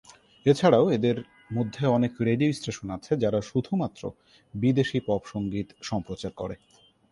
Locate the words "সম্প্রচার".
5.81-6.31